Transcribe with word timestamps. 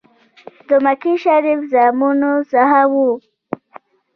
د 0.67 0.69
مکې 0.85 1.13
شریف 1.23 1.59
زامنو 1.71 2.31
څخه 2.51 2.81
وو. 2.91 3.09